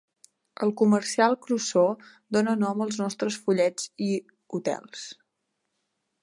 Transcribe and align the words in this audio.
El 0.65 0.71
comercial 0.79 1.35
Crusoe 1.43 2.07
dóna 2.37 2.55
nom 2.63 2.81
als 2.87 2.97
nostres 3.03 3.37
fullets 3.45 3.87
i 4.07 4.09
hotels. 4.57 5.05